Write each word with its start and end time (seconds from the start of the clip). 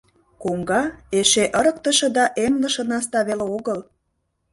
Коҥга, 0.43 0.81
эше 1.19 1.45
ырыктыше 1.59 2.07
да 2.17 2.25
эмлыше 2.43 2.83
наста 2.89 3.19
веле 3.27 3.45
огыл. 3.57 3.79